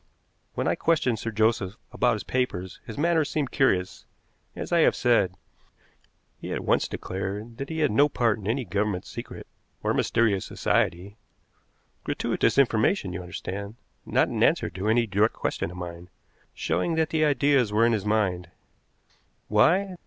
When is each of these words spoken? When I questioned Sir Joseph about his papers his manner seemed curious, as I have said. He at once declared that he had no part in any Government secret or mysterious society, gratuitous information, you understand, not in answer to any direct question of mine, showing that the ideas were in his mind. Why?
When 0.55 0.67
I 0.67 0.73
questioned 0.73 1.19
Sir 1.19 1.29
Joseph 1.29 1.77
about 1.91 2.13
his 2.13 2.23
papers 2.23 2.79
his 2.87 2.97
manner 2.97 3.23
seemed 3.23 3.51
curious, 3.51 4.07
as 4.55 4.71
I 4.71 4.79
have 4.79 4.95
said. 4.95 5.35
He 6.39 6.51
at 6.51 6.63
once 6.65 6.87
declared 6.87 7.57
that 7.57 7.69
he 7.69 7.81
had 7.81 7.91
no 7.91 8.09
part 8.09 8.39
in 8.39 8.47
any 8.47 8.65
Government 8.65 9.05
secret 9.05 9.45
or 9.83 9.93
mysterious 9.93 10.43
society, 10.43 11.17
gratuitous 12.03 12.57
information, 12.57 13.13
you 13.13 13.21
understand, 13.21 13.75
not 14.03 14.27
in 14.27 14.41
answer 14.41 14.71
to 14.71 14.89
any 14.89 15.05
direct 15.05 15.35
question 15.35 15.69
of 15.69 15.77
mine, 15.77 16.09
showing 16.51 16.95
that 16.95 17.11
the 17.11 17.23
ideas 17.23 17.71
were 17.71 17.85
in 17.85 17.93
his 17.93 18.03
mind. 18.03 18.49
Why? 19.49 19.97